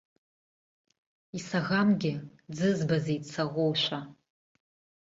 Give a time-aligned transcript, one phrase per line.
[1.37, 2.13] Исаӷамгьы
[2.51, 3.99] дзызбазеи дсаӷоушәа?